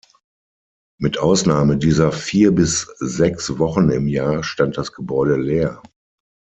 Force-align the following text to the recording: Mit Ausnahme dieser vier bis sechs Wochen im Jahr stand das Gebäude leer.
Mit 0.99 1.19
Ausnahme 1.19 1.77
dieser 1.77 2.11
vier 2.11 2.55
bis 2.55 2.91
sechs 2.97 3.59
Wochen 3.59 3.91
im 3.91 4.07
Jahr 4.07 4.43
stand 4.43 4.75
das 4.77 4.93
Gebäude 4.93 5.35
leer. 5.37 5.79